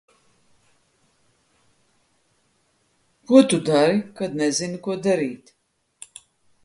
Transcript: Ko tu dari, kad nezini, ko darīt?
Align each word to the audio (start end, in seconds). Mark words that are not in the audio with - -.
Ko 3.27 3.37
tu 3.49 3.57
dari, 3.67 3.99
kad 4.21 4.31
nezini, 4.41 4.81
ko 4.89 4.99
darīt? 5.09 5.55